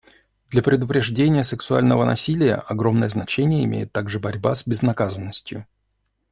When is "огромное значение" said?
2.55-3.63